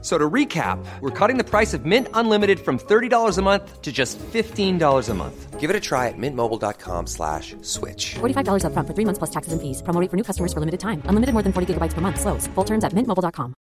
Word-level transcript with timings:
So 0.00 0.16
to 0.16 0.30
recap, 0.30 0.78
we're 1.00 1.10
cutting 1.10 1.38
the 1.38 1.44
price 1.44 1.74
of 1.74 1.84
Mint 1.84 2.06
Unlimited 2.14 2.60
from 2.60 2.78
$30 2.78 3.36
a 3.36 3.42
month 3.42 3.82
to 3.82 3.90
just 3.90 4.16
$15 4.32 5.08
a 5.08 5.14
month. 5.14 5.58
Give 5.58 5.70
it 5.70 5.74
a 5.74 5.80
try 5.80 6.06
at 6.06 6.14
mintmobile.com 6.16 7.08
slash 7.08 7.56
switch. 7.62 8.14
$45 8.20 8.62
upfront 8.62 8.86
for 8.86 8.94
three 8.94 9.04
months 9.04 9.18
plus 9.18 9.30
taxes 9.30 9.52
and 9.52 9.60
fees. 9.60 9.82
Promo 9.82 10.00
rate 10.00 10.08
for 10.08 10.16
new 10.16 10.22
customers 10.22 10.52
for 10.52 10.60
limited 10.60 10.78
time. 10.78 11.02
Unlimited 11.06 11.32
more 11.34 11.42
than 11.42 11.52
40 11.52 11.74
gigabytes 11.74 11.94
per 11.94 12.00
month. 12.00 12.20
Slows. 12.20 12.46
Full 12.54 12.64
terms 12.64 12.84
at 12.84 12.92
mintmobile.com. 12.94 13.54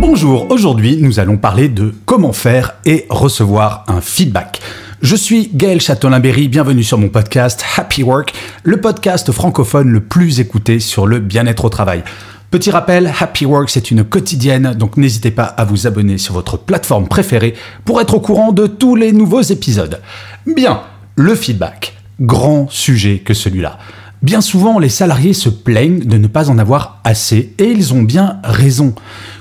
Bonjour, 0.00 0.50
aujourd'hui 0.50 0.98
nous 0.98 1.18
allons 1.20 1.38
parler 1.38 1.68
de 1.68 1.92
comment 2.04 2.32
faire 2.32 2.74
et 2.84 3.06
recevoir 3.08 3.84
un 3.88 4.00
feedback. 4.00 4.60
Je 5.06 5.14
suis 5.14 5.50
Gaël 5.54 5.80
Châtelain-Berry, 5.80 6.48
bienvenue 6.48 6.82
sur 6.82 6.98
mon 6.98 7.08
podcast 7.08 7.64
Happy 7.76 8.02
Work, 8.02 8.34
le 8.64 8.80
podcast 8.80 9.30
francophone 9.30 9.88
le 9.88 10.00
plus 10.00 10.40
écouté 10.40 10.80
sur 10.80 11.06
le 11.06 11.20
bien-être 11.20 11.64
au 11.64 11.68
travail. 11.68 12.02
Petit 12.50 12.72
rappel, 12.72 13.12
Happy 13.20 13.46
Work 13.46 13.70
c'est 13.70 13.92
une 13.92 14.02
quotidienne, 14.02 14.74
donc 14.74 14.96
n'hésitez 14.96 15.30
pas 15.30 15.44
à 15.44 15.64
vous 15.64 15.86
abonner 15.86 16.18
sur 16.18 16.34
votre 16.34 16.58
plateforme 16.58 17.06
préférée 17.06 17.54
pour 17.84 18.00
être 18.00 18.14
au 18.14 18.20
courant 18.20 18.50
de 18.50 18.66
tous 18.66 18.96
les 18.96 19.12
nouveaux 19.12 19.42
épisodes. 19.42 20.00
Bien, 20.44 20.80
le 21.14 21.36
feedback, 21.36 21.94
grand 22.20 22.68
sujet 22.68 23.18
que 23.18 23.32
celui-là. 23.32 23.78
Bien 24.22 24.40
souvent, 24.40 24.80
les 24.80 24.88
salariés 24.88 25.34
se 25.34 25.50
plaignent 25.50 26.00
de 26.00 26.18
ne 26.18 26.26
pas 26.26 26.50
en 26.50 26.58
avoir 26.58 27.00
assez 27.04 27.54
et 27.58 27.70
ils 27.70 27.94
ont 27.94 28.02
bien 28.02 28.40
raison. 28.42 28.92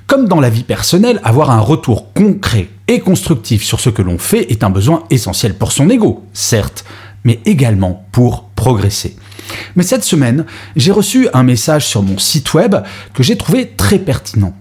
Comme 0.06 0.28
dans 0.28 0.39
la 0.39 0.52
vie 0.52 0.61
personnelle, 0.61 1.20
avoir 1.23 1.50
un 1.50 1.59
retour 1.59 2.14
concret 2.14 2.70
et 2.88 3.00
constructif 3.00 3.64
sur 3.64 3.80
ce 3.80 3.89
que 3.89 4.02
l'on 4.02 4.17
fait 4.17 4.52
est 4.52 4.64
un 4.64 4.69
besoin 4.69 5.03
essentiel 5.09 5.55
pour 5.55 5.72
son 5.72 5.89
ego, 5.89 6.23
certes, 6.33 6.86
mais 7.23 7.39
également 7.45 8.05
pour 8.11 8.50
progresser. 8.55 9.16
Mais 9.75 9.83
cette 9.83 10.03
semaine, 10.03 10.45
j'ai 10.75 10.92
reçu 10.92 11.27
un 11.33 11.44
message 11.44 11.86
sur 11.86 12.03
mon 12.03 12.17
site 12.17 12.53
web 12.53 12.75
que 13.14 13.23
j'ai 13.23 13.38
trouvé 13.38 13.72
très 13.75 14.00
pertinent. 14.00 14.55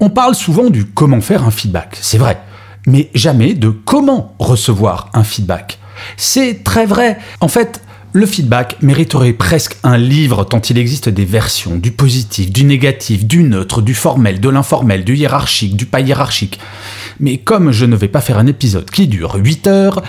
On 0.00 0.10
parle 0.10 0.34
souvent 0.34 0.70
du 0.70 0.84
comment 0.84 1.20
faire 1.20 1.44
un 1.44 1.50
feedback, 1.50 1.98
c'est 2.00 2.18
vrai, 2.18 2.40
mais 2.86 3.10
jamais 3.14 3.54
de 3.54 3.70
comment 3.70 4.34
recevoir 4.38 5.10
un 5.14 5.24
feedback. 5.24 5.78
C'est 6.16 6.62
très 6.62 6.86
vrai. 6.86 7.18
En 7.40 7.48
fait, 7.48 7.82
le 8.12 8.26
feedback 8.26 8.76
mériterait 8.80 9.32
presque 9.32 9.76
un 9.82 9.98
livre 9.98 10.44
tant 10.44 10.60
il 10.60 10.78
existe 10.78 11.08
des 11.08 11.24
versions, 11.24 11.76
du 11.76 11.90
positif, 11.90 12.50
du 12.50 12.64
négatif, 12.64 13.26
du 13.26 13.42
neutre, 13.42 13.82
du 13.82 13.94
formel, 13.94 14.40
de 14.40 14.48
l'informel, 14.48 15.04
du 15.04 15.16
hiérarchique, 15.16 15.76
du 15.76 15.86
pas 15.86 16.00
hiérarchique. 16.00 16.58
Mais 17.20 17.38
comme 17.38 17.72
je 17.72 17.84
ne 17.84 17.96
vais 17.96 18.08
pas 18.08 18.20
faire 18.20 18.38
un 18.38 18.46
épisode 18.46 18.90
qui 18.90 19.08
dure 19.08 19.34
8 19.36 19.66
heures, 19.66 20.02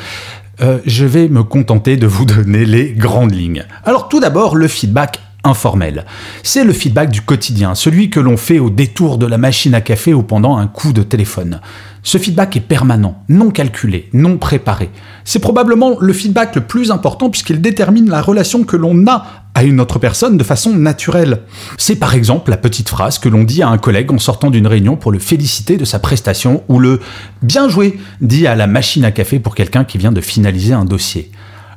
euh, 0.61 0.79
je 0.85 1.05
vais 1.05 1.29
me 1.29 1.43
contenter 1.43 1.97
de 1.97 2.07
vous 2.07 2.25
donner 2.25 2.65
les 2.65 2.91
grandes 2.91 3.33
lignes. 3.33 3.65
Alors 3.85 4.09
tout 4.09 4.19
d'abord, 4.19 4.55
le 4.55 4.67
feedback 4.67 5.19
informel. 5.43 6.05
C'est 6.43 6.63
le 6.63 6.73
feedback 6.73 7.09
du 7.09 7.21
quotidien, 7.21 7.75
celui 7.75 8.09
que 8.09 8.19
l'on 8.19 8.37
fait 8.37 8.59
au 8.59 8.69
détour 8.69 9.17
de 9.17 9.25
la 9.25 9.37
machine 9.37 9.73
à 9.73 9.81
café 9.81 10.13
ou 10.13 10.21
pendant 10.21 10.57
un 10.57 10.67
coup 10.67 10.93
de 10.93 11.03
téléphone. 11.03 11.61
Ce 12.03 12.17
feedback 12.17 12.55
est 12.55 12.61
permanent, 12.61 13.23
non 13.29 13.51
calculé, 13.51 14.09
non 14.13 14.37
préparé. 14.37 14.89
C'est 15.25 15.39
probablement 15.39 15.97
le 15.99 16.13
feedback 16.13 16.55
le 16.55 16.61
plus 16.61 16.91
important 16.91 17.29
puisqu'il 17.29 17.61
détermine 17.61 18.09
la 18.09 18.21
relation 18.21 18.63
que 18.63 18.77
l'on 18.77 19.05
a 19.07 19.25
à 19.53 19.63
une 19.63 19.81
autre 19.81 19.99
personne 19.99 20.37
de 20.37 20.43
façon 20.43 20.73
naturelle. 20.73 21.41
C'est 21.77 21.97
par 21.97 22.15
exemple 22.15 22.51
la 22.51 22.57
petite 22.57 22.87
phrase 22.87 23.19
que 23.19 23.27
l'on 23.27 23.43
dit 23.43 23.61
à 23.61 23.69
un 23.69 23.77
collègue 23.77 24.11
en 24.11 24.19
sortant 24.19 24.49
d'une 24.49 24.67
réunion 24.67 24.95
pour 24.95 25.11
le 25.11 25.19
féliciter 25.19 25.77
de 25.77 25.85
sa 25.85 25.99
prestation 25.99 26.63
ou 26.69 26.79
le 26.79 27.01
bien 27.41 27.67
joué 27.67 27.99
dit 28.21 28.47
à 28.47 28.55
la 28.55 28.67
machine 28.67 29.03
à 29.03 29.11
café 29.11 29.39
pour 29.39 29.55
quelqu'un 29.55 29.83
qui 29.83 29.97
vient 29.97 30.11
de 30.11 30.21
finaliser 30.21 30.73
un 30.73 30.85
dossier. 30.85 31.31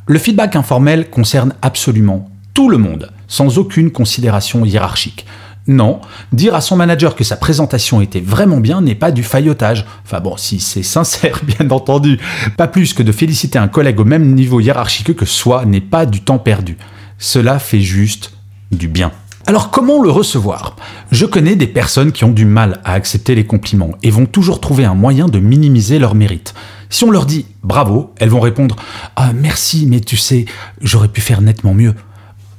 Le 0.07 0.19
feedback 0.19 0.57
informel 0.57 1.11
concerne 1.11 1.55
absolument 1.63 2.31
tout 2.55 2.69
le 2.69 2.79
monde, 2.79 3.11
sans 3.33 3.57
aucune 3.57 3.91
considération 3.91 4.67
hiérarchique. 4.67 5.25
Non, 5.67 6.01
dire 6.33 6.55
à 6.55 6.61
son 6.61 6.77
manager 6.77 7.17
que 7.17 7.25
sa 7.25 7.37
présentation 7.37 8.03
était 8.03 8.21
vraiment 8.21 8.61
bien 8.61 8.83
n'est 8.83 8.95
pas 8.95 9.11
du 9.11 9.23
faillotage. 9.23 9.87
Enfin 10.05 10.21
bon, 10.21 10.37
si 10.37 10.61
c'est 10.61 10.83
sincère, 10.83 11.41
bien 11.59 11.71
entendu. 11.71 12.21
Pas 12.59 12.69
plus 12.69 12.93
que 12.93 13.03
de 13.03 13.11
féliciter 13.11 13.59
un 13.59 13.69
collègue 13.69 14.01
au 14.01 14.05
même 14.05 14.35
niveau 14.35 14.61
hiérarchique 14.61 15.17
que 15.17 15.25
soi 15.25 15.65
n'est 15.65 15.81
pas 15.81 16.05
du 16.05 16.21
temps 16.21 16.39
perdu. 16.39 16.77
Cela 17.17 17.59
fait 17.59 17.81
juste 17.81 18.35
du 18.71 18.87
bien. 18.87 19.13
Alors 19.47 19.71
comment 19.71 20.03
le 20.03 20.11
recevoir? 20.11 20.77
Je 21.11 21.25
connais 21.25 21.57
des 21.57 21.67
personnes 21.67 22.13
qui 22.13 22.25
ont 22.25 22.33
du 22.33 22.45
mal 22.45 22.81
à 22.85 22.93
accepter 22.93 23.35
les 23.35 23.47
compliments 23.47 23.93
et 24.03 24.11
vont 24.11 24.27
toujours 24.27 24.61
trouver 24.61 24.85
un 24.85 24.95
moyen 24.95 25.27
de 25.27 25.39
minimiser 25.39 25.99
leur 25.99 26.15
mérite. 26.15 26.53
Si 26.91 27.05
on 27.05 27.11
leur 27.11 27.25
dit 27.25 27.47
bravo, 27.63 28.13
elles 28.19 28.29
vont 28.29 28.41
répondre 28.41 28.77
Ah 29.17 29.33
merci, 29.33 29.87
mais 29.89 30.01
tu 30.01 30.19
sais, 30.19 30.45
j'aurais 30.83 31.09
pu 31.09 31.23
faire 31.23 31.41
nettement 31.41 31.73
mieux. 31.73 31.95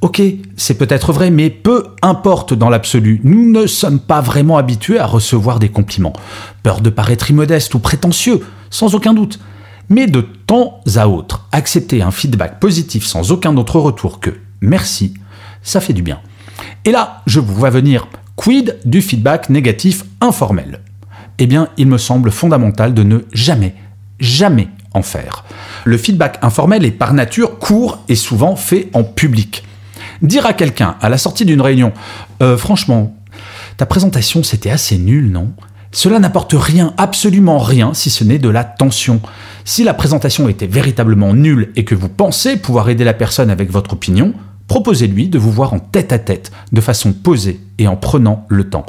Ok, 0.03 0.22
c'est 0.58 0.78
peut-être 0.78 1.14
vrai, 1.14 1.31
mais 1.31 1.50
peu 1.50 1.86
importe 2.02 2.53
dans 2.53 2.69
l'absolu, 2.69 3.22
nous 3.24 3.50
ne 3.50 3.66
sommes 3.66 4.02
pas 4.02 4.19
vraiment 4.19 4.58
habitués 4.58 5.00
à 5.00 5.06
recevoir 5.06 5.59
des 5.59 5.69
compliments. 5.69 6.12
Peur 6.62 6.81
de 6.81 6.90
paraître 6.90 7.31
immodeste 7.31 7.74
ou 7.74 7.80
prétentieux, 7.80 8.41
sans 8.69 8.96
aucun 8.96 9.14
doute. 9.14 9.40
Mais 9.88 10.08
de 10.08 10.19
temps 10.19 10.81
à 10.97 11.08
autre, 11.08 11.47
accepter 11.53 12.02
un 12.02 12.12
feedback 12.12 12.59
positif 12.59 13.06
sans 13.06 13.31
aucun 13.31 13.56
autre 13.56 13.80
retour 13.80 14.19
que 14.19 14.31
merci, 14.59 15.14
ça 15.62 15.80
fait 15.80 15.94
du 15.94 16.02
bien. 16.02 16.20
Et 16.84 16.91
là, 16.91 17.22
je 17.25 17.40
vous 17.40 17.53
vois 17.56 17.70
venir, 17.70 18.09
quid 18.35 18.78
du 18.84 19.02
feedback 19.02 19.50
négatif 19.50 20.03
informel? 20.20 20.81
Eh 21.40 21.47
bien, 21.47 21.70
il 21.78 21.88
me 21.88 21.97
semble 21.97 22.31
fondamental 22.31 22.94
de 22.94 23.03
ne 23.03 23.20
jamais, 23.31 23.74
jamais 24.20 24.68
en 24.94 25.02
faire. 25.02 25.46
Le 25.85 25.97
feedback 25.97 26.40
informel 26.41 26.84
est 26.84 26.91
par 26.91 27.14
nature 27.14 27.58
court 27.58 28.03
et 28.09 28.16
souvent 28.16 28.58
fait 28.58 28.90
en 28.91 29.06
public. 29.06 29.64
Dire 30.23 30.45
à 30.45 30.53
quelqu'un 30.53 30.95
à 31.01 31.09
la 31.09 31.17
sortie 31.17 31.44
d'une 31.44 31.59
réunion, 31.59 31.91
euh, 32.41 32.57
franchement, 32.57 33.13
ta 33.75 33.85
présentation 33.85 34.41
c'était 34.41 34.69
assez 34.69 34.97
nul, 34.97 35.29
non? 35.29 35.50
Cela 35.91 36.17
n'apporte 36.17 36.56
rien, 36.57 36.94
absolument 36.97 37.59
rien, 37.59 37.94
si 37.94 38.09
ce 38.09 38.23
n'est 38.23 38.39
de 38.39 38.50
la 38.50 38.63
tension. 38.63 39.22
Si 39.66 39.84
la 39.84 39.94
présentation 39.94 40.47
était 40.50 40.66
véritablement 40.66 41.34
nulle 41.34 41.72
et 41.75 41.84
que 41.84 41.94
vous 41.94 42.09
pensez 42.09 42.57
pouvoir 42.57 42.89
aider 42.89 43.03
la 43.03 43.13
personne 43.13 43.51
avec 43.51 43.69
votre 43.69 43.94
opinion, 43.94 44.34
proposez-lui 44.67 45.28
de 45.28 45.38
vous 45.38 45.51
voir 45.51 45.73
en 45.73 45.79
tête 45.79 46.11
à 46.13 46.19
tête, 46.19 46.51
de 46.72 46.81
façon 46.81 47.11
posée 47.13 47.59
et 47.78 47.88
en 47.88 47.95
prenant 47.95 48.45
le 48.47 48.69
temps. 48.69 48.85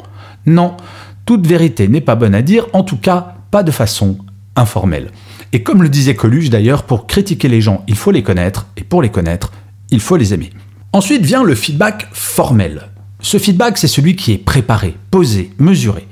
Non, 0.47 0.77
toute 1.25 1.45
vérité 1.45 1.87
n'est 1.87 2.01
pas 2.01 2.15
bonne 2.15 2.33
à 2.33 2.41
dire, 2.41 2.65
en 2.73 2.83
tout 2.83 2.97
cas 2.97 3.35
pas 3.51 3.61
de 3.61 3.71
façon 3.71 4.17
informelle. 4.55 5.11
Et 5.53 5.63
comme 5.63 5.83
le 5.83 5.89
disait 5.89 6.15
Coluche 6.15 6.49
d'ailleurs, 6.49 6.83
pour 6.83 7.07
critiquer 7.07 7.49
les 7.49 7.61
gens, 7.61 7.83
il 7.87 7.95
faut 7.95 8.11
les 8.11 8.23
connaître, 8.23 8.67
et 8.77 8.83
pour 8.83 9.01
les 9.01 9.09
connaître, 9.09 9.51
il 9.91 9.99
faut 9.99 10.17
les 10.17 10.33
aimer. 10.33 10.49
Ensuite 10.95 11.25
vient 11.25 11.43
le 11.43 11.55
feedback 11.55 12.07
formel. 12.13 12.83
Ce 13.19 13.37
feedback, 13.37 13.77
c'est 13.77 13.89
celui 13.89 14.15
qui 14.15 14.31
est 14.31 14.37
préparé, 14.37 14.95
posé, 15.11 15.51
mesuré. 15.57 16.07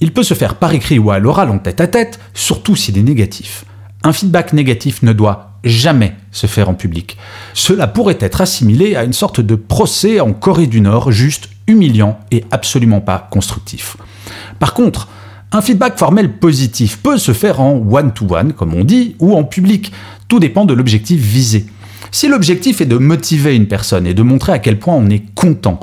Il 0.00 0.14
peut 0.14 0.22
se 0.22 0.32
faire 0.32 0.54
par 0.54 0.72
écrit 0.72 0.98
ou 0.98 1.10
à 1.10 1.18
l'oral 1.18 1.50
en 1.50 1.58
tête 1.58 1.82
à 1.82 1.86
tête, 1.86 2.18
surtout 2.32 2.74
s'il 2.74 2.96
est 2.96 3.02
négatif. 3.02 3.66
Un 4.02 4.14
feedback 4.14 4.54
négatif 4.54 5.02
ne 5.02 5.12
doit 5.12 5.58
jamais 5.64 6.14
se 6.30 6.46
faire 6.46 6.70
en 6.70 6.74
public. 6.74 7.18
Cela 7.52 7.86
pourrait 7.86 8.16
être 8.20 8.40
assimilé 8.40 8.96
à 8.96 9.04
une 9.04 9.12
sorte 9.12 9.42
de 9.42 9.54
procès 9.54 10.18
en 10.20 10.32
Corée 10.32 10.66
du 10.66 10.80
Nord, 10.80 11.12
juste 11.12 11.50
humiliant 11.66 12.18
et 12.30 12.42
absolument 12.50 13.02
pas 13.02 13.28
constructif. 13.30 13.98
Par 14.58 14.72
contre, 14.72 15.08
un 15.52 15.60
feedback 15.60 15.98
formel 15.98 16.38
positif 16.38 17.00
peut 17.02 17.18
se 17.18 17.34
faire 17.34 17.60
en 17.60 17.74
one-to-one, 17.74 18.54
comme 18.54 18.72
on 18.72 18.84
dit, 18.84 19.14
ou 19.18 19.36
en 19.36 19.44
public. 19.44 19.92
Tout 20.26 20.40
dépend 20.40 20.64
de 20.64 20.72
l'objectif 20.72 21.20
visé. 21.20 21.66
Si 22.10 22.28
l'objectif 22.28 22.80
est 22.80 22.86
de 22.86 22.98
motiver 22.98 23.54
une 23.54 23.68
personne 23.68 24.06
et 24.06 24.14
de 24.14 24.22
montrer 24.22 24.52
à 24.52 24.58
quel 24.58 24.78
point 24.78 24.94
on 24.94 25.08
est 25.08 25.32
content, 25.34 25.80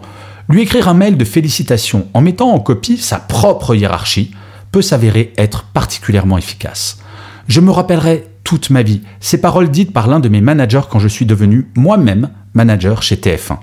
lui 0.50 0.62
écrire 0.62 0.88
un 0.88 0.94
mail 0.94 1.18
de 1.18 1.26
félicitations 1.26 2.08
en 2.14 2.22
mettant 2.22 2.52
en 2.52 2.60
copie 2.60 2.98
sa 2.98 3.20
propre 3.20 3.76
hiérarchie 3.76 4.32
peut 4.72 4.82
s'avérer 4.82 5.34
être 5.38 5.64
particulièrement 5.64 6.38
efficace. 6.38 7.00
Je 7.48 7.62
me 7.62 7.72
rappellerai 7.72 8.28
toute 8.44 8.70
ma 8.70 8.84
vie 8.84 9.02
ces 9.20 9.42
paroles 9.42 9.70
dites 9.70 9.94
par 9.94 10.08
l'un 10.08 10.20
de 10.20 10.30
mes 10.30 10.42
managers 10.42 10.82
quand 10.90 11.00
je 11.00 11.08
suis 11.08 11.26
devenu 11.26 11.68
moi-même 11.76 12.30
manager 12.54 13.04
chez 13.04 13.16
TF1. 13.16 13.58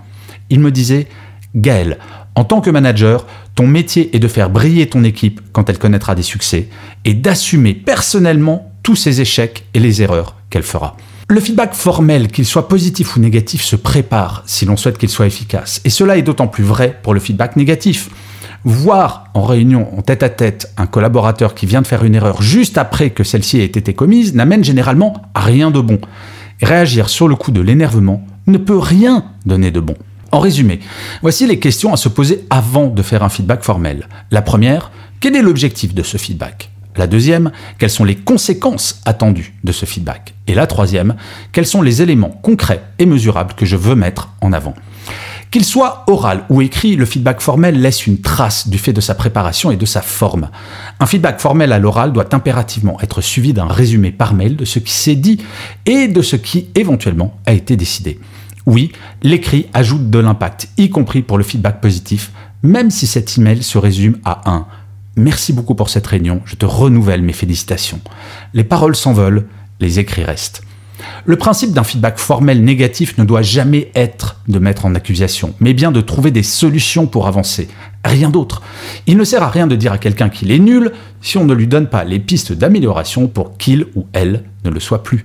Il 0.50 0.60
me 0.60 0.70
disait 0.70 1.08
Gaël, 1.54 1.98
en 2.34 2.44
tant 2.44 2.60
que 2.60 2.70
manager, 2.70 3.26
ton 3.54 3.66
métier 3.66 4.14
est 4.14 4.18
de 4.18 4.28
faire 4.28 4.50
briller 4.50 4.86
ton 4.88 5.02
équipe 5.04 5.40
quand 5.52 5.70
elle 5.70 5.78
connaîtra 5.78 6.14
des 6.14 6.22
succès 6.22 6.68
et 7.04 7.14
d'assumer 7.14 7.74
personnellement 7.74 8.70
tous 8.82 8.94
ses 8.94 9.20
échecs 9.20 9.64
et 9.74 9.80
les 9.80 10.02
erreurs 10.02 10.36
qu'elle 10.50 10.62
fera. 10.62 10.96
Le 11.28 11.40
feedback 11.40 11.74
formel, 11.74 12.28
qu'il 12.28 12.46
soit 12.46 12.68
positif 12.68 13.16
ou 13.16 13.20
négatif, 13.20 13.64
se 13.64 13.74
prépare 13.74 14.44
si 14.46 14.64
l'on 14.64 14.76
souhaite 14.76 14.96
qu'il 14.96 15.08
soit 15.08 15.26
efficace. 15.26 15.80
Et 15.84 15.90
cela 15.90 16.16
est 16.16 16.22
d'autant 16.22 16.46
plus 16.46 16.62
vrai 16.62 17.00
pour 17.02 17.14
le 17.14 17.20
feedback 17.20 17.56
négatif. 17.56 18.10
Voir 18.62 19.24
en 19.34 19.42
réunion, 19.42 19.88
en 19.98 20.02
tête 20.02 20.22
à 20.22 20.28
tête, 20.28 20.72
un 20.76 20.86
collaborateur 20.86 21.56
qui 21.56 21.66
vient 21.66 21.82
de 21.82 21.86
faire 21.88 22.04
une 22.04 22.14
erreur 22.14 22.42
juste 22.42 22.78
après 22.78 23.10
que 23.10 23.24
celle-ci 23.24 23.58
ait 23.58 23.64
été 23.64 23.92
commise 23.92 24.34
n'amène 24.34 24.62
généralement 24.62 25.20
à 25.34 25.40
rien 25.40 25.72
de 25.72 25.80
bon. 25.80 25.98
réagir 26.62 27.08
sur 27.08 27.26
le 27.26 27.34
coup 27.34 27.50
de 27.50 27.60
l'énervement 27.60 28.24
ne 28.46 28.58
peut 28.58 28.78
rien 28.78 29.24
donner 29.44 29.72
de 29.72 29.80
bon. 29.80 29.96
En 30.30 30.38
résumé, 30.38 30.78
voici 31.22 31.44
les 31.48 31.58
questions 31.58 31.92
à 31.92 31.96
se 31.96 32.08
poser 32.08 32.44
avant 32.50 32.86
de 32.86 33.02
faire 33.02 33.24
un 33.24 33.28
feedback 33.28 33.64
formel. 33.64 34.08
La 34.30 34.42
première, 34.42 34.92
quel 35.18 35.34
est 35.34 35.42
l'objectif 35.42 35.92
de 35.92 36.04
ce 36.04 36.18
feedback? 36.18 36.70
La 36.96 37.06
deuxième, 37.06 37.52
quelles 37.78 37.90
sont 37.90 38.04
les 38.04 38.16
conséquences 38.16 39.00
attendues 39.04 39.54
de 39.64 39.72
ce 39.72 39.86
feedback? 39.86 40.34
Et 40.46 40.54
la 40.54 40.66
troisième, 40.66 41.16
quels 41.52 41.66
sont 41.66 41.82
les 41.82 42.02
éléments 42.02 42.30
concrets 42.42 42.82
et 42.98 43.06
mesurables 43.06 43.54
que 43.54 43.66
je 43.66 43.76
veux 43.76 43.94
mettre 43.94 44.30
en 44.40 44.52
avant? 44.52 44.74
Qu'il 45.50 45.64
soit 45.64 46.04
oral 46.08 46.44
ou 46.48 46.60
écrit, 46.60 46.96
le 46.96 47.04
feedback 47.04 47.40
formel 47.40 47.80
laisse 47.80 48.06
une 48.06 48.20
trace 48.20 48.68
du 48.68 48.78
fait 48.78 48.92
de 48.92 49.00
sa 49.00 49.14
préparation 49.14 49.70
et 49.70 49.76
de 49.76 49.86
sa 49.86 50.02
forme. 50.02 50.50
Un 50.98 51.06
feedback 51.06 51.40
formel 51.40 51.72
à 51.72 51.78
l'oral 51.78 52.12
doit 52.12 52.34
impérativement 52.34 53.00
être 53.00 53.20
suivi 53.20 53.52
d'un 53.52 53.66
résumé 53.66 54.10
par 54.10 54.34
mail 54.34 54.56
de 54.56 54.64
ce 54.64 54.78
qui 54.78 54.92
s'est 54.92 55.14
dit 55.14 55.40
et 55.86 56.08
de 56.08 56.22
ce 56.22 56.36
qui 56.36 56.68
éventuellement 56.74 57.38
a 57.46 57.52
été 57.52 57.76
décidé. 57.76 58.18
Oui, 58.66 58.90
l'écrit 59.22 59.66
ajoute 59.72 60.10
de 60.10 60.18
l'impact, 60.18 60.68
y 60.76 60.90
compris 60.90 61.22
pour 61.22 61.38
le 61.38 61.44
feedback 61.44 61.80
positif, 61.80 62.32
même 62.64 62.90
si 62.90 63.06
cet 63.06 63.38
email 63.38 63.62
se 63.62 63.78
résume 63.78 64.18
à 64.24 64.50
un 64.50 64.66
Merci 65.16 65.54
beaucoup 65.54 65.74
pour 65.74 65.88
cette 65.88 66.06
réunion, 66.06 66.42
je 66.44 66.56
te 66.56 66.66
renouvelle 66.66 67.22
mes 67.22 67.32
félicitations. 67.32 68.00
Les 68.52 68.64
paroles 68.64 68.94
s'envolent, 68.94 69.46
les 69.80 69.98
écrits 69.98 70.24
restent. 70.24 70.62
Le 71.24 71.36
principe 71.36 71.72
d'un 71.72 71.84
feedback 71.84 72.18
formel 72.18 72.62
négatif 72.62 73.16
ne 73.16 73.24
doit 73.24 73.40
jamais 73.40 73.90
être 73.94 74.40
de 74.46 74.58
mettre 74.58 74.84
en 74.84 74.94
accusation, 74.94 75.54
mais 75.58 75.72
bien 75.72 75.90
de 75.90 76.02
trouver 76.02 76.30
des 76.30 76.42
solutions 76.42 77.06
pour 77.06 77.26
avancer. 77.26 77.68
Rien 78.04 78.28
d'autre. 78.28 78.62
Il 79.06 79.16
ne 79.16 79.24
sert 79.24 79.42
à 79.42 79.48
rien 79.48 79.66
de 79.66 79.74
dire 79.74 79.92
à 79.92 79.98
quelqu'un 79.98 80.28
qu'il 80.28 80.50
est 80.50 80.58
nul 80.58 80.92
si 81.22 81.38
on 81.38 81.44
ne 81.44 81.54
lui 81.54 81.66
donne 81.66 81.88
pas 81.88 82.04
les 82.04 82.18
pistes 82.18 82.52
d'amélioration 82.52 83.26
pour 83.26 83.56
qu'il 83.56 83.86
ou 83.94 84.06
elle 84.12 84.44
ne 84.64 84.70
le 84.70 84.80
soit 84.80 85.02
plus. 85.02 85.24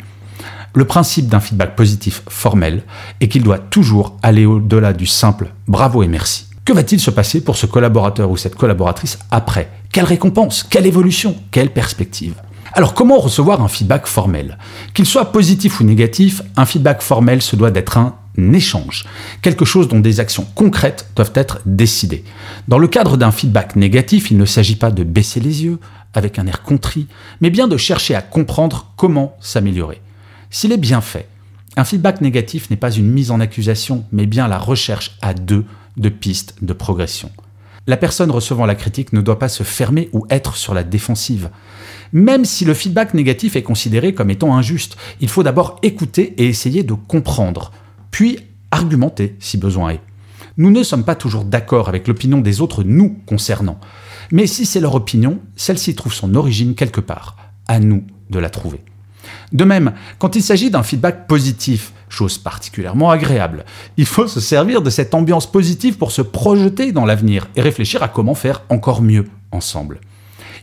Le 0.73 0.85
principe 0.85 1.27
d'un 1.27 1.41
feedback 1.41 1.75
positif 1.75 2.23
formel 2.29 2.83
est 3.19 3.27
qu'il 3.27 3.43
doit 3.43 3.59
toujours 3.59 4.17
aller 4.23 4.45
au-delà 4.45 4.93
du 4.93 5.05
simple 5.05 5.51
bravo 5.67 6.01
et 6.01 6.07
merci. 6.07 6.50
Que 6.71 6.75
va-t-il 6.77 7.01
se 7.01 7.11
passer 7.11 7.41
pour 7.41 7.57
ce 7.57 7.65
collaborateur 7.65 8.31
ou 8.31 8.37
cette 8.37 8.55
collaboratrice 8.55 9.19
après? 9.29 9.69
Quelle 9.91 10.05
récompense? 10.05 10.63
Quelle 10.63 10.85
évolution? 10.85 11.35
Quelle 11.51 11.73
perspective? 11.73 12.35
Alors 12.71 12.93
comment 12.93 13.19
recevoir 13.19 13.61
un 13.61 13.67
feedback 13.67 14.07
formel? 14.07 14.57
Qu'il 14.93 15.05
soit 15.05 15.33
positif 15.33 15.81
ou 15.81 15.83
négatif, 15.83 16.41
un 16.55 16.65
feedback 16.65 17.01
formel 17.01 17.41
se 17.41 17.57
doit 17.57 17.71
d'être 17.71 17.97
un 17.97 18.15
échange, 18.53 19.05
quelque 19.41 19.65
chose 19.65 19.89
dont 19.89 19.99
des 19.99 20.21
actions 20.21 20.47
concrètes 20.55 21.11
doivent 21.13 21.33
être 21.35 21.59
décidées. 21.65 22.23
Dans 22.69 22.79
le 22.79 22.87
cadre 22.87 23.17
d'un 23.17 23.31
feedback 23.31 23.75
négatif, 23.75 24.31
il 24.31 24.37
ne 24.37 24.45
s'agit 24.45 24.77
pas 24.77 24.91
de 24.91 25.03
baisser 25.03 25.41
les 25.41 25.65
yeux 25.65 25.77
avec 26.13 26.39
un 26.39 26.47
air 26.47 26.63
contrit, 26.63 27.07
mais 27.41 27.49
bien 27.49 27.67
de 27.67 27.75
chercher 27.75 28.15
à 28.15 28.21
comprendre 28.21 28.93
comment 28.95 29.35
s'améliorer. 29.41 29.99
S'il 30.49 30.71
est 30.71 30.77
bien 30.77 31.01
fait, 31.01 31.27
un 31.75 31.83
feedback 31.83 32.21
négatif 32.21 32.69
n'est 32.69 32.77
pas 32.77 32.91
une 32.91 33.11
mise 33.11 33.29
en 33.29 33.41
accusation, 33.41 34.05
mais 34.13 34.25
bien 34.25 34.47
la 34.47 34.57
recherche 34.57 35.17
à 35.21 35.33
deux 35.33 35.65
de 35.97 36.09
pistes 36.09 36.55
de 36.61 36.73
progression. 36.73 37.31
La 37.87 37.97
personne 37.97 38.31
recevant 38.31 38.65
la 38.65 38.75
critique 38.75 39.11
ne 39.11 39.21
doit 39.21 39.39
pas 39.39 39.49
se 39.49 39.63
fermer 39.63 40.09
ou 40.13 40.25
être 40.29 40.55
sur 40.55 40.73
la 40.73 40.83
défensive. 40.83 41.49
Même 42.13 42.45
si 42.45 42.63
le 42.63 42.73
feedback 42.73 43.13
négatif 43.13 43.55
est 43.55 43.63
considéré 43.63 44.13
comme 44.13 44.29
étant 44.29 44.55
injuste, 44.55 44.97
il 45.19 45.29
faut 45.29 45.43
d'abord 45.43 45.77
écouter 45.81 46.33
et 46.37 46.47
essayer 46.47 46.83
de 46.83 46.93
comprendre, 46.93 47.71
puis 48.11 48.39
argumenter 48.69 49.35
si 49.39 49.57
besoin 49.57 49.91
est. 49.91 50.01
Nous 50.57 50.69
ne 50.69 50.83
sommes 50.83 51.05
pas 51.05 51.15
toujours 51.15 51.45
d'accord 51.45 51.89
avec 51.89 52.07
l'opinion 52.07 52.39
des 52.39 52.61
autres 52.61 52.83
nous 52.83 53.17
concernant, 53.25 53.79
mais 54.31 54.47
si 54.47 54.65
c'est 54.65 54.79
leur 54.79 54.95
opinion, 54.95 55.39
celle-ci 55.55 55.95
trouve 55.95 56.13
son 56.13 56.35
origine 56.35 56.75
quelque 56.75 57.01
part. 57.01 57.37
À 57.67 57.79
nous 57.79 58.03
de 58.29 58.39
la 58.39 58.49
trouver. 58.49 58.81
De 59.51 59.65
même, 59.65 59.93
quand 60.17 60.35
il 60.35 60.43
s'agit 60.43 60.71
d'un 60.71 60.83
feedback 60.83 61.27
positif, 61.27 61.91
chose 62.07 62.37
particulièrement 62.37 63.09
agréable, 63.09 63.65
il 63.97 64.05
faut 64.05 64.27
se 64.27 64.39
servir 64.39 64.81
de 64.81 64.89
cette 64.89 65.13
ambiance 65.13 65.49
positive 65.49 65.97
pour 65.97 66.11
se 66.11 66.21
projeter 66.21 66.91
dans 66.91 67.05
l'avenir 67.05 67.47
et 67.55 67.61
réfléchir 67.61 68.01
à 68.03 68.07
comment 68.07 68.35
faire 68.35 68.63
encore 68.69 69.01
mieux 69.01 69.27
ensemble. 69.51 69.99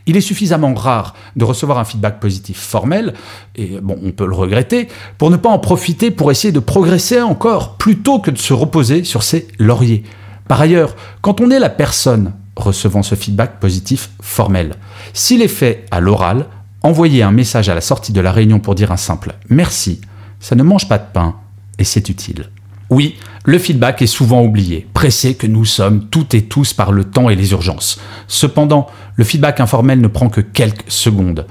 Il 0.05 0.17
est 0.17 0.21
suffisamment 0.21 0.73
rare 0.73 1.13
de 1.35 1.45
recevoir 1.45 1.77
un 1.77 1.83
feedback 1.83 2.19
positif 2.19 2.57
formel, 2.57 3.13
et 3.55 3.79
bon, 3.79 3.99
on 4.03 4.11
peut 4.11 4.25
le 4.25 4.33
regretter, 4.33 4.87
pour 5.19 5.29
ne 5.29 5.37
pas 5.37 5.49
en 5.49 5.59
profiter 5.59 6.09
pour 6.09 6.31
essayer 6.31 6.51
de 6.51 6.59
progresser 6.59 7.21
encore, 7.21 7.75
plutôt 7.75 8.19
que 8.19 8.31
de 8.31 8.37
se 8.37 8.53
reposer 8.53 9.03
sur 9.03 9.21
ses 9.21 9.47
lauriers. 9.59 10.03
Par 10.47 10.61
ailleurs, 10.61 10.95
quand 11.21 11.41
on 11.41 11.51
est 11.51 11.59
la 11.59 11.69
personne 11.69 12.33
recevant 12.55 13.03
ce 13.03 13.13
feedback 13.13 13.59
positif 13.59 14.09
formel, 14.19 14.75
s'il 15.13 15.43
est 15.43 15.47
fait 15.47 15.85
à 15.91 15.99
l'oral, 15.99 16.47
envoyer 16.83 17.23
un 17.23 17.31
message 17.31 17.69
à 17.69 17.75
la 17.75 17.81
sortie 17.81 18.13
de 18.13 18.21
la 18.21 18.31
réunion 18.31 18.59
pour 18.59 18.75
dire 18.75 18.91
un 18.91 18.97
simple 18.97 19.35
merci, 19.49 20.01
ça 20.39 20.55
ne 20.55 20.63
mange 20.63 20.87
pas 20.87 20.97
de 20.97 21.05
pain 21.11 21.35
et 21.77 21.83
c'est 21.83 22.09
utile. 22.09 22.49
Oui, 22.89 23.17
le 23.45 23.59
feedback 23.59 24.01
est 24.01 24.07
souvent 24.07 24.43
oublié, 24.43 24.87
pressé 24.93 25.35
que 25.35 25.45
nous 25.45 25.65
sommes 25.65 26.07
toutes 26.09 26.33
et 26.33 26.43
tous 26.43 26.73
par 26.73 26.91
le 26.91 27.03
temps 27.03 27.29
et 27.29 27.35
les 27.35 27.51
urgences. 27.51 27.99
Cependant, 28.27 28.87
le 29.15 29.23
feedback 29.23 29.59
informel 29.59 30.01
ne 30.01 30.07
prend 30.07 30.29
que 30.29 30.41
quelques 30.41 30.89
secondes. 30.89 31.45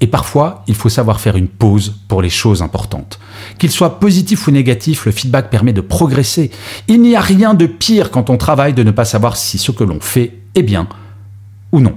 Et 0.00 0.06
parfois, 0.06 0.64
il 0.66 0.74
faut 0.74 0.88
savoir 0.88 1.20
faire 1.20 1.36
une 1.36 1.48
pause 1.48 1.94
pour 2.08 2.20
les 2.20 2.28
choses 2.28 2.60
importantes. 2.60 3.20
Qu'il 3.58 3.70
soit 3.70 4.00
positif 4.00 4.48
ou 4.48 4.50
négatif, 4.50 5.06
le 5.06 5.12
feedback 5.12 5.48
permet 5.48 5.72
de 5.72 5.80
progresser. 5.80 6.50
Il 6.88 7.00
n'y 7.00 7.14
a 7.14 7.20
rien 7.20 7.54
de 7.54 7.66
pire 7.66 8.10
quand 8.10 8.28
on 8.28 8.36
travaille 8.36 8.74
de 8.74 8.82
ne 8.82 8.90
pas 8.90 9.04
savoir 9.04 9.36
si 9.36 9.58
ce 9.58 9.70
que 9.70 9.84
l'on 9.84 10.00
fait 10.00 10.38
est 10.54 10.62
bien 10.62 10.88
ou 11.70 11.80
non. 11.80 11.94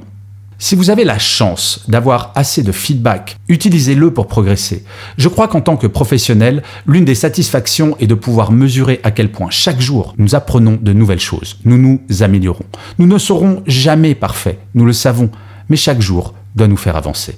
Si 0.58 0.76
vous 0.76 0.90
avez 0.90 1.04
la 1.04 1.20
chance 1.20 1.84
d'avoir 1.90 2.32
assez 2.36 2.64
de 2.64 2.72
feedback, 2.72 3.38
utilisez-le 3.50 4.12
pour 4.12 4.28
progresser. 4.28 4.86
Je 5.18 5.28
crois 5.28 5.50
qu'en 5.50 5.60
tant 5.60 5.76
que 5.76 5.88
professionnel, 5.88 6.64
l'une 6.88 7.04
des 7.04 7.16
satisfactions 7.16 7.98
est 8.00 8.08
de 8.08 8.16
pouvoir 8.16 8.54
mesurer 8.54 9.02
à 9.04 9.12
quel 9.12 9.32
point 9.32 9.50
chaque 9.50 9.82
jour 9.82 10.14
nous 10.18 10.34
apprenons 10.34 10.80
de 10.82 10.94
nouvelles 10.94 11.20
choses, 11.20 11.58
nous 11.66 11.78
nous 11.78 12.02
améliorons. 12.22 12.66
Nous 13.00 13.08
ne 13.08 13.18
serons 13.18 13.64
jamais 13.68 14.16
parfaits, 14.16 14.60
nous 14.76 14.86
le 14.86 14.94
savons, 14.94 15.30
mais 15.68 15.78
chaque 15.78 16.02
jour 16.02 16.34
doit 16.56 16.68
nous 16.68 16.78
faire 16.78 16.96
avancer. 16.96 17.38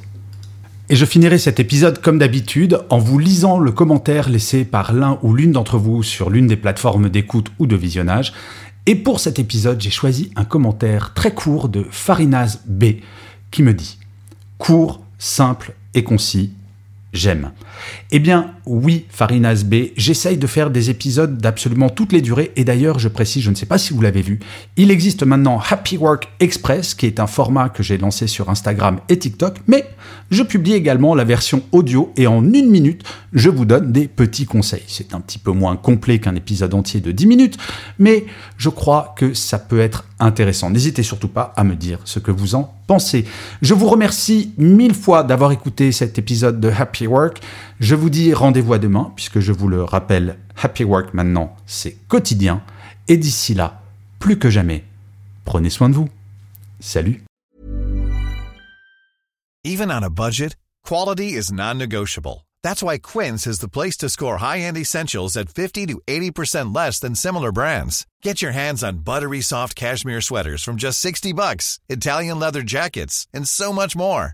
Et 0.89 0.95
je 0.95 1.03
finirai 1.03 1.37
cet 1.37 1.59
épisode 1.59 1.99
comme 1.99 2.17
d'habitude 2.17 2.79
en 2.89 2.97
vous 2.97 3.19
lisant 3.19 3.59
le 3.59 3.73
commentaire 3.73 4.29
laissé 4.29 4.63
par 4.63 4.93
l'un 4.93 5.19
ou 5.21 5.33
l'une 5.33 5.51
d'entre 5.51 5.77
vous 5.77 6.01
sur 6.01 6.29
l'une 6.29 6.47
des 6.47 6.55
plateformes 6.55 7.09
d'écoute 7.09 7.51
ou 7.59 7.67
de 7.67 7.75
visionnage. 7.75 8.31
Et 8.89 8.95
pour 8.95 9.19
cet 9.19 9.37
épisode, 9.37 9.81
j'ai 9.81 9.89
choisi 9.89 10.31
un 10.37 10.45
commentaire 10.45 11.13
très 11.13 11.33
court 11.33 11.67
de 11.67 11.85
Farinaz 11.91 12.61
B 12.65 12.85
qui 13.51 13.61
me 13.61 13.73
dit 13.73 13.99
Court, 14.57 15.01
simple 15.19 15.73
et 15.93 16.05
concis, 16.05 16.53
j'aime. 17.11 17.51
Eh 18.11 18.19
bien, 18.19 18.55
oui, 18.67 19.05
Farinaz 19.09 19.63
B, 19.63 19.91
j'essaye 19.95 20.37
de 20.37 20.47
faire 20.47 20.69
des 20.69 20.89
épisodes 20.89 21.37
d'absolument 21.37 21.89
toutes 21.89 22.13
les 22.13 22.21
durées, 22.21 22.51
et 22.55 22.63
d'ailleurs, 22.63 22.99
je 22.99 23.07
précise, 23.07 23.43
je 23.43 23.49
ne 23.49 23.55
sais 23.55 23.65
pas 23.65 23.77
si 23.77 23.93
vous 23.93 24.01
l'avez 24.01 24.21
vu, 24.21 24.39
il 24.75 24.91
existe 24.91 25.23
maintenant 25.23 25.59
Happy 25.69 25.97
Work 25.97 26.27
Express, 26.39 26.93
qui 26.93 27.05
est 27.05 27.19
un 27.19 27.27
format 27.27 27.69
que 27.69 27.83
j'ai 27.83 27.97
lancé 27.97 28.27
sur 28.27 28.49
Instagram 28.49 28.99
et 29.09 29.17
TikTok, 29.17 29.57
mais 29.67 29.87
je 30.29 30.43
publie 30.43 30.73
également 30.73 31.15
la 31.15 31.23
version 31.23 31.63
audio, 31.71 32.11
et 32.17 32.27
en 32.27 32.43
une 32.43 32.69
minute, 32.69 33.03
je 33.33 33.49
vous 33.49 33.65
donne 33.65 33.91
des 33.91 34.07
petits 34.07 34.45
conseils. 34.45 34.83
C'est 34.87 35.13
un 35.13 35.21
petit 35.21 35.39
peu 35.39 35.51
moins 35.51 35.75
complet 35.75 36.19
qu'un 36.19 36.35
épisode 36.35 36.73
entier 36.73 36.99
de 36.99 37.11
10 37.11 37.27
minutes, 37.27 37.57
mais 37.99 38.25
je 38.57 38.69
crois 38.69 39.15
que 39.17 39.33
ça 39.33 39.59
peut 39.59 39.79
être 39.79 40.05
intéressant. 40.19 40.69
N'hésitez 40.69 41.03
surtout 41.03 41.27
pas 41.27 41.53
à 41.55 41.63
me 41.63 41.75
dire 41.75 41.99
ce 42.05 42.19
que 42.19 42.31
vous 42.31 42.55
en 42.55 42.73
pensez. 42.87 43.25
Je 43.61 43.73
vous 43.73 43.87
remercie 43.87 44.53
mille 44.57 44.93
fois 44.93 45.23
d'avoir 45.23 45.51
écouté 45.51 45.91
cet 45.91 46.17
épisode 46.17 46.59
de 46.59 46.69
Happy 46.69 47.05
Work. 47.05 47.41
Je 47.79 47.93
vous 47.93 48.09
dis 48.09 48.33
rendez-vous 48.33 48.73
à 48.73 48.79
demain, 48.79 49.11
puisque 49.15 49.39
je 49.39 49.51
vous 49.51 49.67
le 49.67 49.83
rappelle, 49.83 50.39
Happy 50.61 50.83
Work 50.83 51.13
maintenant, 51.13 51.55
c'est 51.67 51.95
quotidien. 52.07 52.63
Et 53.07 53.17
d'ici 53.17 53.53
là, 53.53 53.83
plus 54.19 54.39
que 54.39 54.49
jamais, 54.49 54.83
prenez 55.45 55.69
soin 55.69 55.89
de 55.89 55.93
vous. 55.93 56.09
Salut. 56.79 57.23
Even 59.63 59.91
on 59.91 60.01
a 60.01 60.09
budget, 60.09 60.55
quality 60.83 61.33
is 61.33 61.51
non-negotiable. 61.51 62.45
That's 62.63 62.81
why 62.81 62.97
Quince 62.97 63.45
is 63.45 63.59
the 63.59 63.69
place 63.69 63.95
to 63.97 64.09
score 64.09 64.37
high-end 64.37 64.77
essentials 64.77 65.37
at 65.37 65.49
50 65.49 65.85
to 65.87 66.01
80% 66.07 66.73
less 66.75 66.99
than 66.99 67.13
similar 67.13 67.51
brands. 67.51 68.07
Get 68.23 68.41
your 68.41 68.53
hands 68.53 68.83
on 68.83 69.03
buttery 69.03 69.41
soft 69.41 69.75
cashmere 69.75 70.21
sweaters 70.21 70.63
from 70.63 70.77
just 70.77 70.99
60 70.99 71.31
bucks, 71.33 71.79
Italian 71.89 72.39
leather 72.39 72.63
jackets, 72.63 73.27
and 73.33 73.47
so 73.47 73.71
much 73.71 73.95
more. 73.95 74.33